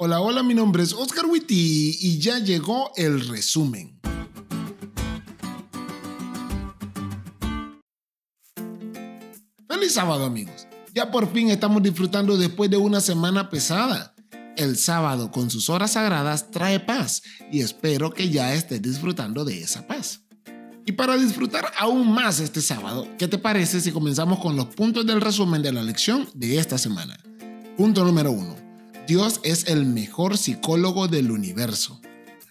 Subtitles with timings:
[0.00, 3.98] Hola, hola, mi nombre es Oscar Witty y ya llegó el resumen.
[9.66, 10.68] Feliz sábado amigos.
[10.94, 14.14] Ya por fin estamos disfrutando después de una semana pesada.
[14.56, 19.62] El sábado con sus horas sagradas trae paz y espero que ya estés disfrutando de
[19.62, 20.22] esa paz.
[20.86, 25.04] Y para disfrutar aún más este sábado, ¿qué te parece si comenzamos con los puntos
[25.04, 27.18] del resumen de la lección de esta semana?
[27.76, 28.67] Punto número uno
[29.08, 31.98] Dios es el mejor psicólogo del universo.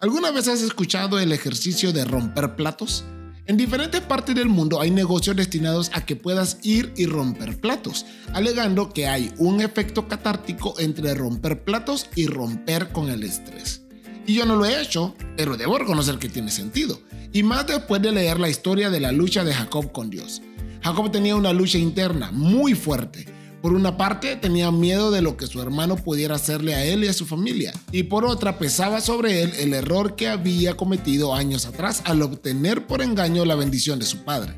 [0.00, 3.04] ¿Alguna vez has escuchado el ejercicio de romper platos?
[3.44, 8.06] En diferentes partes del mundo hay negocios destinados a que puedas ir y romper platos,
[8.32, 13.82] alegando que hay un efecto catártico entre romper platos y romper con el estrés.
[14.26, 18.00] Y yo no lo he hecho, pero debo reconocer que tiene sentido, y más después
[18.00, 20.40] de leer la historia de la lucha de Jacob con Dios.
[20.82, 23.26] Jacob tenía una lucha interna muy fuerte,
[23.60, 27.08] por una parte, tenía miedo de lo que su hermano pudiera hacerle a él y
[27.08, 31.66] a su familia, y por otra pesaba sobre él el error que había cometido años
[31.66, 34.54] atrás al obtener por engaño la bendición de su padre.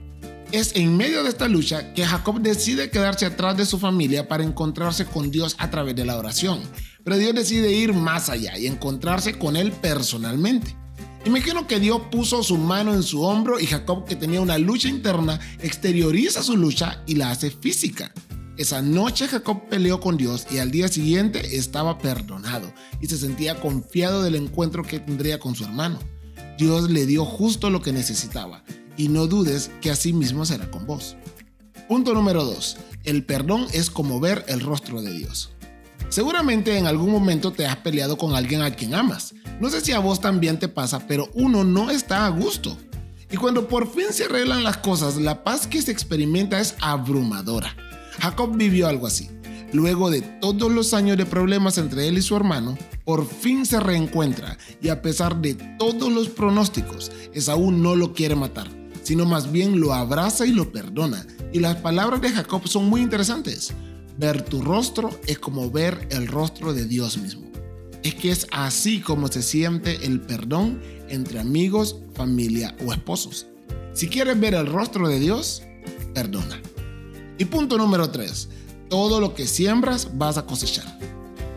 [0.52, 4.42] Es en medio de esta lucha que Jacob decide quedarse atrás de su familia para
[4.42, 6.60] encontrarse con Dios a través de la oración,
[7.04, 10.76] pero Dios decide ir más allá y encontrarse con él personalmente.
[11.24, 14.88] Imagino que Dios puso su mano en su hombro y Jacob, que tenía una lucha
[14.88, 18.12] interna, exterioriza su lucha y la hace física.
[18.60, 23.58] Esa noche Jacob peleó con Dios y al día siguiente estaba perdonado y se sentía
[23.58, 25.98] confiado del encuentro que tendría con su hermano.
[26.58, 28.62] Dios le dio justo lo que necesitaba
[28.98, 31.16] y no dudes que así mismo será con vos.
[31.88, 32.76] Punto número 2.
[33.04, 35.52] El perdón es como ver el rostro de Dios.
[36.10, 39.32] Seguramente en algún momento te has peleado con alguien a quien amas.
[39.58, 42.76] No sé si a vos también te pasa, pero uno no está a gusto.
[43.30, 47.74] Y cuando por fin se arreglan las cosas, la paz que se experimenta es abrumadora.
[48.20, 49.28] Jacob vivió algo así.
[49.72, 53.78] Luego de todos los años de problemas entre él y su hermano, por fin se
[53.78, 58.68] reencuentra y a pesar de todos los pronósticos, Esaú no lo quiere matar,
[59.02, 61.24] sino más bien lo abraza y lo perdona.
[61.52, 63.72] Y las palabras de Jacob son muy interesantes.
[64.18, 67.48] Ver tu rostro es como ver el rostro de Dios mismo.
[68.02, 73.46] Es que es así como se siente el perdón entre amigos, familia o esposos.
[73.92, 75.62] Si quieres ver el rostro de Dios,
[76.12, 76.60] perdona.
[77.40, 78.50] Y punto número 3.
[78.90, 80.84] Todo lo que siembras vas a cosechar.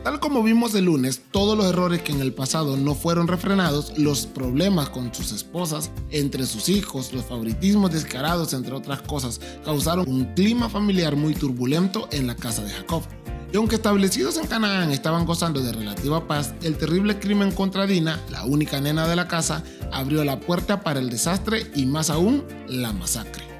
[0.06, 3.92] Tal como vimos el lunes, todos los errores que en el pasado no fueron refrenados,
[3.98, 10.08] los problemas con sus esposas, entre sus hijos, los favoritismos descarados, entre otras cosas, causaron
[10.08, 13.04] un clima familiar muy turbulento en la casa de Jacob.
[13.52, 18.22] Y aunque establecidos en Canaán estaban gozando de relativa paz, el terrible crimen contra Dina,
[18.32, 22.46] la única nena de la casa, abrió la puerta para el desastre y más aún
[22.70, 23.53] la masacre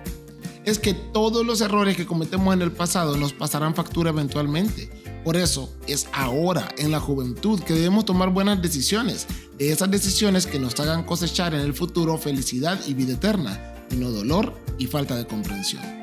[0.66, 4.90] es que todos los errores que cometemos en el pasado nos pasarán factura eventualmente.
[5.24, 10.46] Por eso es ahora, en la juventud, que debemos tomar buenas decisiones, de esas decisiones
[10.46, 14.88] que nos hagan cosechar en el futuro felicidad y vida eterna, y no dolor y
[14.88, 16.03] falta de comprensión.